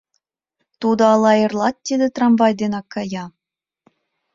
Тудо 0.81 1.03
ала 1.13 1.31
эрлат 1.43 1.75
тиде 1.85 2.07
трамвай 2.15 2.53
денак 2.61 2.85
кая?.. 2.93 3.25